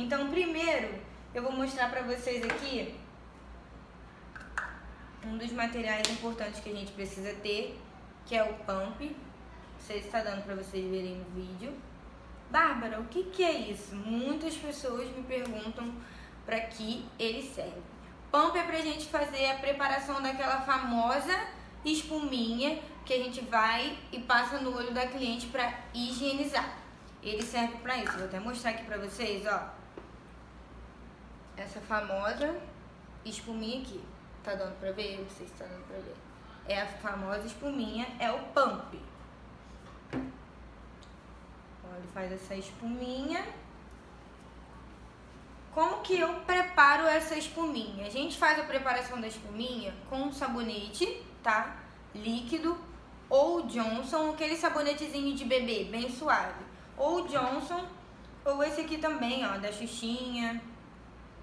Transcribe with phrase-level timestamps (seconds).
[0.00, 0.98] Então, primeiro,
[1.34, 2.98] eu vou mostrar pra vocês aqui
[5.22, 7.78] um dos materiais importantes que a gente precisa ter,
[8.24, 9.14] que é o pump.
[9.78, 11.74] Se está dando para vocês verem no vídeo.
[12.50, 13.94] Bárbara, o que, que é isso?
[13.94, 15.92] Muitas pessoas me perguntam
[16.46, 17.82] para que ele serve.
[18.32, 21.38] Pump é para a gente fazer a preparação daquela famosa
[21.84, 26.78] espuminha que a gente vai e passa no olho da cliente para higienizar.
[27.22, 28.12] Ele serve para isso.
[28.12, 29.79] Vou até mostrar aqui para vocês, ó.
[31.60, 32.58] Essa famosa
[33.22, 34.02] espuminha aqui.
[34.42, 35.20] Tá dando pra ver?
[35.20, 36.16] Não sei se tá dando pra ver.
[36.66, 38.98] É a famosa espuminha, é o pump.
[40.08, 40.22] Então,
[41.98, 43.46] ele faz essa espuminha.
[45.74, 48.06] Como que eu preparo essa espuminha?
[48.06, 51.76] A gente faz a preparação da espuminha com sabonete, tá?
[52.14, 52.78] Líquido
[53.28, 56.64] ou Johnson, aquele sabonetezinho de bebê, bem suave.
[56.96, 57.86] Ou Johnson,
[58.46, 60.60] ou esse aqui também, ó, da Xuxinha,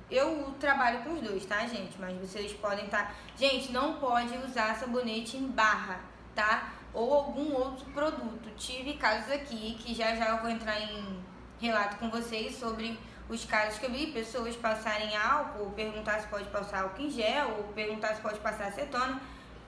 [0.09, 1.99] eu trabalho com os dois, tá, gente?
[1.99, 3.07] Mas vocês podem estar...
[3.07, 3.15] Tá...
[3.35, 5.99] Gente, não pode usar sabonete em barra,
[6.33, 6.73] tá?
[6.93, 8.49] Ou algum outro produto.
[8.57, 11.19] Tive casos aqui que já já eu vou entrar em
[11.59, 14.07] relato com vocês sobre os casos que eu vi.
[14.07, 18.67] Pessoas passarem álcool, perguntar se pode passar álcool em gel, ou perguntar se pode passar
[18.67, 19.21] acetona.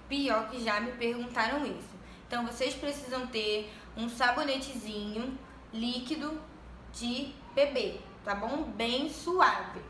[0.07, 1.99] Pior que já me perguntaram isso.
[2.27, 5.37] Então, vocês precisam ter um sabonetezinho
[5.73, 6.39] líquido
[6.93, 8.63] de bebê, tá bom?
[8.63, 9.81] Bem suave.